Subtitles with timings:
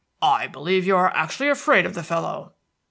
[0.23, 2.55] "I believe you are actually afraid of the fellow."